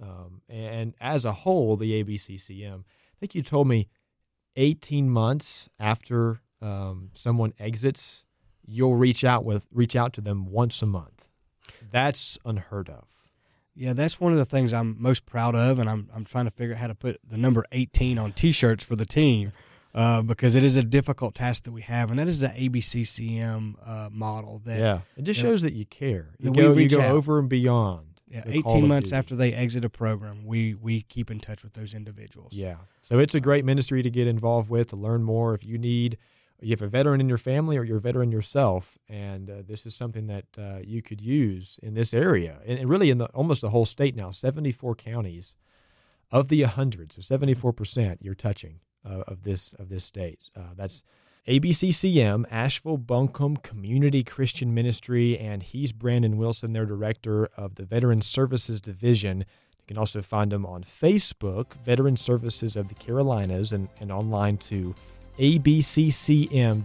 Um, 0.00 0.40
and 0.48 0.94
as 1.00 1.24
a 1.24 1.32
whole, 1.32 1.76
the 1.76 2.02
ABCCM, 2.02 2.80
I 2.80 3.16
think 3.18 3.34
you 3.34 3.42
told 3.42 3.68
me 3.68 3.88
18 4.56 5.10
months 5.10 5.68
after 5.78 6.40
um, 6.62 7.10
someone 7.14 7.52
exits, 7.58 8.24
you'll 8.64 8.96
reach 8.96 9.24
out 9.24 9.44
with 9.44 9.66
reach 9.72 9.94
out 9.96 10.12
to 10.14 10.20
them 10.20 10.46
once 10.46 10.80
a 10.80 10.86
month. 10.86 11.28
That's 11.90 12.38
unheard 12.44 12.88
of. 12.88 13.04
Yeah, 13.80 13.94
that's 13.94 14.20
one 14.20 14.32
of 14.32 14.38
the 14.38 14.44
things 14.44 14.74
I'm 14.74 14.94
most 15.00 15.24
proud 15.24 15.54
of, 15.54 15.78
and 15.78 15.88
I'm 15.88 16.10
I'm 16.14 16.26
trying 16.26 16.44
to 16.44 16.50
figure 16.50 16.74
out 16.74 16.80
how 16.80 16.88
to 16.88 16.94
put 16.94 17.18
the 17.26 17.38
number 17.38 17.64
18 17.72 18.18
on 18.18 18.32
T-shirts 18.32 18.84
for 18.84 18.94
the 18.94 19.06
team 19.06 19.52
uh, 19.94 20.20
because 20.20 20.54
it 20.54 20.62
is 20.64 20.76
a 20.76 20.82
difficult 20.82 21.34
task 21.34 21.64
that 21.64 21.72
we 21.72 21.80
have, 21.80 22.10
and 22.10 22.18
that 22.18 22.28
is 22.28 22.40
the 22.40 22.48
ABCCM 22.48 23.76
uh, 23.82 24.10
model. 24.12 24.60
That 24.66 24.78
yeah, 24.78 25.00
it 25.16 25.22
just 25.22 25.40
shows 25.40 25.62
that 25.62 25.72
you 25.72 25.86
care. 25.86 26.28
You 26.38 26.52
go 26.52 26.74
you 26.74 26.90
go 26.90 27.00
out. 27.00 27.10
over 27.10 27.38
and 27.38 27.48
beyond. 27.48 28.20
yeah, 28.28 28.42
18 28.44 28.86
months 28.86 29.12
after 29.12 29.34
they 29.34 29.50
exit 29.50 29.82
a 29.82 29.88
program, 29.88 30.44
we 30.44 30.74
we 30.74 31.00
keep 31.00 31.30
in 31.30 31.40
touch 31.40 31.64
with 31.64 31.72
those 31.72 31.94
individuals. 31.94 32.52
Yeah. 32.52 32.76
So 33.00 33.18
it's 33.18 33.34
a 33.34 33.40
great 33.40 33.64
ministry 33.64 34.02
to 34.02 34.10
get 34.10 34.26
involved 34.26 34.68
with 34.68 34.88
to 34.88 34.96
learn 34.96 35.22
more. 35.22 35.54
If 35.54 35.64
you 35.64 35.78
need, 35.78 36.18
you 36.62 36.70
have 36.70 36.82
a 36.82 36.88
veteran 36.88 37.20
in 37.20 37.28
your 37.28 37.38
family 37.38 37.76
or 37.76 37.84
you're 37.84 37.98
a 37.98 38.00
veteran 38.00 38.30
yourself, 38.30 38.98
and 39.08 39.50
uh, 39.50 39.54
this 39.66 39.86
is 39.86 39.94
something 39.94 40.26
that 40.26 40.44
uh, 40.58 40.78
you 40.82 41.02
could 41.02 41.20
use 41.20 41.78
in 41.82 41.94
this 41.94 42.12
area 42.12 42.58
and, 42.66 42.78
and 42.78 42.88
really 42.88 43.10
in 43.10 43.18
the 43.18 43.26
almost 43.26 43.62
the 43.62 43.70
whole 43.70 43.86
state 43.86 44.16
now. 44.16 44.30
Seventy 44.30 44.72
four 44.72 44.94
counties 44.94 45.56
of 46.30 46.48
the 46.48 46.62
hundred, 46.62 47.12
so 47.12 47.22
seventy 47.22 47.54
four 47.54 47.72
percent 47.72 48.20
you're 48.22 48.34
touching 48.34 48.80
uh, 49.08 49.24
of 49.26 49.42
this 49.42 49.72
of 49.74 49.88
this 49.88 50.04
state. 50.04 50.40
Uh, 50.56 50.74
that's. 50.76 51.04
ABCCM, 51.48 52.44
Asheville 52.50 52.98
Buncombe 52.98 53.56
Community 53.56 54.22
Christian 54.22 54.74
Ministry, 54.74 55.38
and 55.38 55.62
he's 55.62 55.90
Brandon 55.90 56.36
Wilson, 56.36 56.74
their 56.74 56.84
director 56.84 57.46
of 57.56 57.76
the 57.76 57.84
Veteran 57.84 58.20
Services 58.20 58.78
Division. 58.78 59.38
You 59.40 59.84
can 59.88 59.96
also 59.96 60.20
find 60.20 60.52
them 60.52 60.66
on 60.66 60.84
Facebook, 60.84 61.72
Veteran 61.82 62.18
Services 62.18 62.76
of 62.76 62.88
the 62.88 62.94
Carolinas, 62.94 63.72
and, 63.72 63.88
and 64.00 64.12
online 64.12 64.58
to 64.58 64.94
abccm 65.40 66.84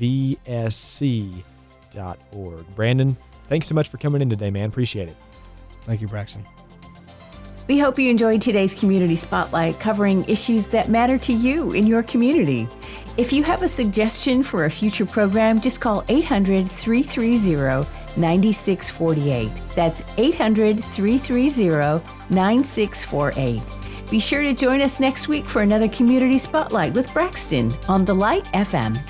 vsc.org. 0.00 1.44
Brandon, 2.74 3.16
thanks 3.48 3.66
so 3.68 3.74
much 3.74 3.88
for 3.88 3.98
coming 3.98 4.22
in 4.22 4.30
today, 4.30 4.50
man. 4.50 4.66
Appreciate 4.66 5.08
it. 5.08 5.16
Thank 5.82 6.00
you, 6.00 6.08
Braxton. 6.08 6.44
We 7.68 7.78
hope 7.78 7.98
you 7.98 8.10
enjoyed 8.10 8.40
today's 8.40 8.74
Community 8.74 9.16
Spotlight 9.16 9.80
covering 9.80 10.24
issues 10.28 10.68
that 10.68 10.88
matter 10.88 11.18
to 11.18 11.32
you 11.32 11.72
in 11.72 11.86
your 11.86 12.02
community. 12.04 12.68
If 13.16 13.32
you 13.32 13.42
have 13.42 13.62
a 13.62 13.68
suggestion 13.68 14.42
for 14.42 14.66
a 14.66 14.70
future 14.70 15.06
program, 15.06 15.60
just 15.60 15.80
call 15.80 16.04
800 16.08 16.70
330 16.70 17.90
9648. 18.16 19.50
That's 19.74 20.04
800 20.16 20.84
330 20.84 22.04
9648. 22.30 23.75
Be 24.10 24.20
sure 24.20 24.42
to 24.42 24.54
join 24.54 24.80
us 24.80 25.00
next 25.00 25.26
week 25.26 25.44
for 25.44 25.62
another 25.62 25.88
Community 25.88 26.38
Spotlight 26.38 26.94
with 26.94 27.12
Braxton 27.12 27.74
on 27.88 28.04
The 28.04 28.14
Light 28.14 28.44
FM. 28.46 29.00